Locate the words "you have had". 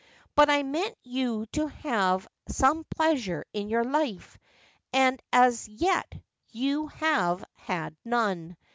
6.49-7.95